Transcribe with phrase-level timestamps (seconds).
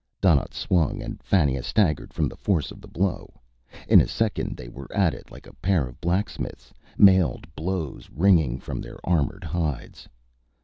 [0.19, 3.35] Donnaught swung, and Fannia staggered from the force of the blow.
[3.87, 8.57] In a second they were at it like a pair of blacksmiths, mailed blows ringing
[8.59, 10.09] from their armored hides.